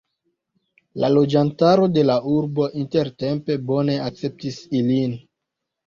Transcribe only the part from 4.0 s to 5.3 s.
akceptis ilin.